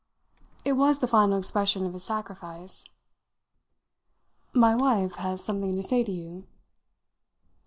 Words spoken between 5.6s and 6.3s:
to say to